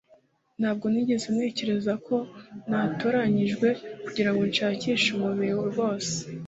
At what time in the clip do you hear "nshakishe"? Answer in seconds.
4.51-5.07